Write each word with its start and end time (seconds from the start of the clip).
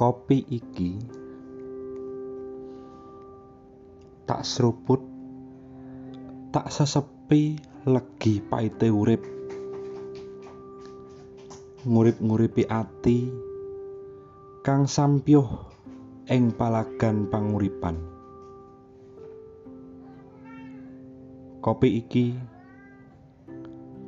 Kopi 0.00 0.40
iki 0.48 0.96
tak 4.24 4.48
sruput 4.48 5.04
tak 6.48 6.72
sesepi 6.72 7.60
legi 7.84 8.40
paite 8.40 8.88
urip. 8.88 9.20
Ngurip-nguripi 11.84 12.64
ati 12.64 13.28
kang 14.64 14.88
sampyuh 14.88 15.68
ing 16.32 16.56
palagan 16.56 17.28
panguripan. 17.28 18.00
Kopi 21.60 22.00
iki 22.00 22.40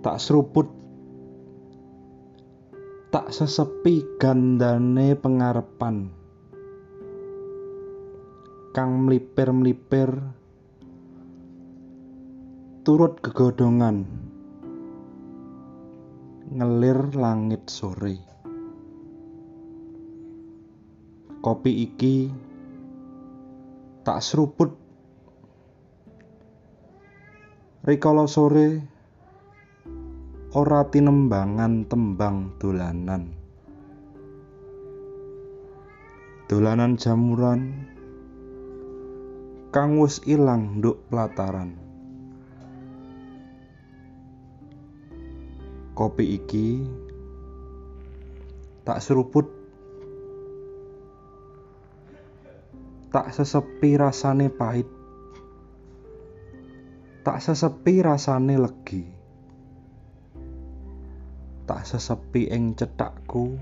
tak 0.00 0.16
sruput 0.16 0.72
tak 3.12 3.29
sesepi 3.29 4.16
gandane 4.16 5.12
pengarepan. 5.12 6.09
Kang 8.73 9.05
mlipir-mlipir 9.05 10.16
turut 12.80 13.21
gegodhongan 13.21 14.09
ngelir 16.57 17.12
langit 17.12 17.69
sore. 17.69 18.16
Kopi 21.45 21.85
iki 21.85 22.33
tak 24.09 24.24
sruput 24.24 24.73
rikala 27.85 28.24
sore 28.24 28.80
ora 30.52 30.84
tinembangan 30.84 31.88
tembang 31.88 32.52
dolanan. 32.60 33.32
Dolanan 36.45 37.01
jamuran 37.01 37.88
kang 39.73 39.96
wis 39.96 40.21
ilang 40.29 40.76
nduk 40.76 41.01
plataran. 41.09 41.73
Kopi 45.96 46.37
iki 46.37 46.85
tak 48.85 49.01
sruput 49.01 49.48
tak 53.09 53.32
sesepi 53.32 53.96
rasane 53.96 54.52
pait 54.52 54.88
tak 57.24 57.41
sesepi 57.41 58.04
rasane 58.04 58.60
legi 58.60 59.21
tak 61.68 61.87
sesepi 61.87 62.51
ing 62.51 62.74
cethakku. 62.74 63.59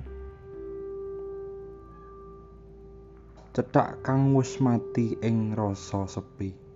Cethak 3.50 4.00
kang 4.06 4.32
wis 4.32 4.62
mati 4.62 5.18
ing 5.20 5.52
rasa 5.58 6.06
sepi 6.06 6.69